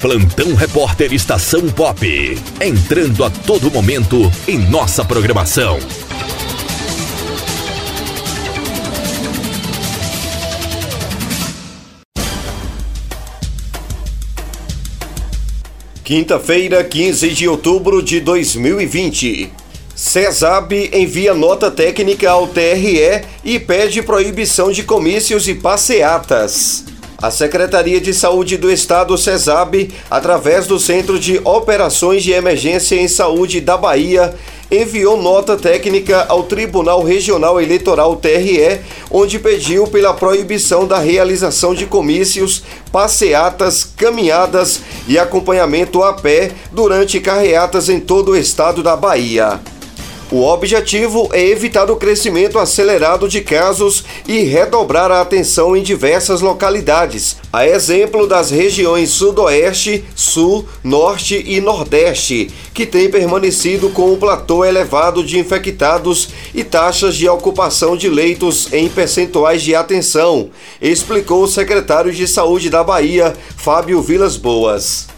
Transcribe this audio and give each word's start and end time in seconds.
Plantão 0.00 0.54
Repórter 0.54 1.12
Estação 1.12 1.68
Pop. 1.70 2.06
Entrando 2.60 3.24
a 3.24 3.30
todo 3.30 3.68
momento 3.68 4.30
em 4.46 4.56
nossa 4.56 5.04
programação. 5.04 5.76
Quinta-feira, 16.04 16.84
15 16.84 17.30
de 17.30 17.48
outubro 17.48 18.00
de 18.00 18.20
2020. 18.20 19.52
CESAB 19.96 20.90
envia 20.94 21.34
nota 21.34 21.72
técnica 21.72 22.30
ao 22.30 22.46
TRE 22.46 23.24
e 23.42 23.58
pede 23.58 24.00
proibição 24.00 24.70
de 24.70 24.84
comícios 24.84 25.48
e 25.48 25.56
passeatas. 25.56 26.87
A 27.20 27.32
Secretaria 27.32 28.00
de 28.00 28.14
Saúde 28.14 28.56
do 28.56 28.70
Estado, 28.70 29.18
CESAB, 29.18 29.92
através 30.08 30.68
do 30.68 30.78
Centro 30.78 31.18
de 31.18 31.40
Operações 31.42 32.22
de 32.22 32.30
Emergência 32.30 32.94
em 32.94 33.08
Saúde 33.08 33.60
da 33.60 33.76
Bahia, 33.76 34.32
enviou 34.70 35.20
nota 35.20 35.56
técnica 35.56 36.26
ao 36.28 36.44
Tribunal 36.44 37.02
Regional 37.02 37.60
Eleitoral 37.60 38.14
TRE, 38.14 38.78
onde 39.10 39.36
pediu 39.40 39.88
pela 39.88 40.14
proibição 40.14 40.86
da 40.86 41.00
realização 41.00 41.74
de 41.74 41.86
comícios, 41.86 42.62
passeatas, 42.92 43.82
caminhadas 43.82 44.82
e 45.08 45.18
acompanhamento 45.18 46.04
a 46.04 46.12
pé 46.12 46.52
durante 46.70 47.18
carreatas 47.18 47.88
em 47.88 47.98
todo 47.98 48.30
o 48.30 48.36
estado 48.36 48.80
da 48.80 48.94
Bahia. 48.94 49.58
O 50.30 50.44
objetivo 50.44 51.30
é 51.32 51.42
evitar 51.42 51.90
o 51.90 51.96
crescimento 51.96 52.58
acelerado 52.58 53.26
de 53.26 53.40
casos 53.40 54.04
e 54.26 54.42
redobrar 54.42 55.10
a 55.10 55.22
atenção 55.22 55.74
em 55.74 55.82
diversas 55.82 56.42
localidades, 56.42 57.38
a 57.50 57.66
exemplo 57.66 58.26
das 58.26 58.50
regiões 58.50 59.08
Sudoeste, 59.08 60.04
Sul, 60.14 60.66
Norte 60.84 61.42
e 61.46 61.62
Nordeste, 61.62 62.50
que 62.74 62.84
têm 62.84 63.10
permanecido 63.10 63.88
com 63.88 64.12
um 64.12 64.18
platô 64.18 64.66
elevado 64.66 65.24
de 65.24 65.38
infectados 65.38 66.28
e 66.54 66.62
taxas 66.62 67.16
de 67.16 67.26
ocupação 67.26 67.96
de 67.96 68.10
leitos 68.10 68.70
em 68.70 68.86
percentuais 68.86 69.62
de 69.62 69.74
atenção, 69.74 70.50
explicou 70.78 71.42
o 71.42 71.48
secretário 71.48 72.12
de 72.12 72.28
Saúde 72.28 72.68
da 72.68 72.84
Bahia, 72.84 73.34
Fábio 73.56 74.02
Vilas 74.02 74.36
Boas. 74.36 75.08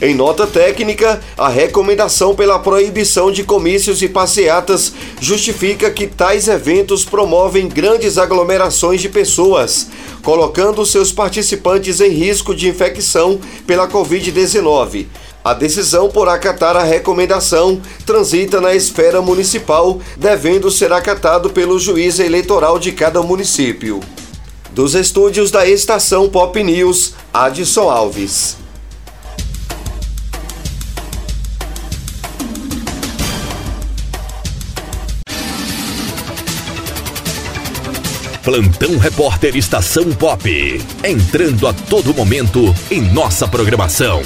Em 0.00 0.14
nota 0.14 0.46
técnica, 0.46 1.20
a 1.36 1.48
recomendação 1.48 2.32
pela 2.32 2.60
proibição 2.60 3.32
de 3.32 3.42
comícios 3.42 4.00
e 4.00 4.08
passeatas 4.08 4.92
justifica 5.20 5.90
que 5.90 6.06
tais 6.06 6.46
eventos 6.46 7.04
promovem 7.04 7.68
grandes 7.68 8.16
aglomerações 8.16 9.00
de 9.00 9.08
pessoas, 9.08 9.88
colocando 10.22 10.86
seus 10.86 11.10
participantes 11.10 12.00
em 12.00 12.10
risco 12.10 12.54
de 12.54 12.68
infecção 12.68 13.40
pela 13.66 13.88
Covid-19. 13.88 15.06
A 15.42 15.52
decisão 15.52 16.08
por 16.08 16.28
acatar 16.28 16.76
a 16.76 16.84
recomendação 16.84 17.80
transita 18.06 18.60
na 18.60 18.76
esfera 18.76 19.20
municipal, 19.20 20.00
devendo 20.16 20.70
ser 20.70 20.92
acatado 20.92 21.50
pelo 21.50 21.76
juiz 21.76 22.20
eleitoral 22.20 22.78
de 22.78 22.92
cada 22.92 23.20
município. 23.20 23.98
Dos 24.70 24.94
estúdios 24.94 25.50
da 25.50 25.68
estação 25.68 26.28
Pop 26.28 26.62
News, 26.62 27.14
Adson 27.34 27.90
Alves. 27.90 28.67
Plantão 38.42 38.96
Repórter 38.98 39.56
Estação 39.56 40.10
Pop. 40.12 40.82
Entrando 41.04 41.66
a 41.66 41.72
todo 41.72 42.14
momento 42.14 42.74
em 42.90 43.00
nossa 43.00 43.46
programação. 43.46 44.22